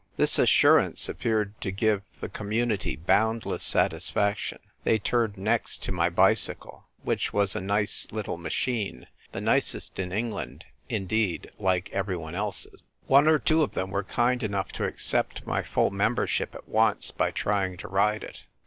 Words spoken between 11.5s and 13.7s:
like everyone else's. One or two